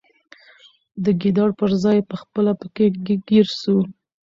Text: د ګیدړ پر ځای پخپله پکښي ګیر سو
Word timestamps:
د 1.03 1.05
ګیدړ 1.21 1.49
پر 1.59 1.71
ځای 1.83 1.99
پخپله 2.11 2.51
پکښي 2.59 2.87
ګیر 3.27 3.47
سو 3.61 3.75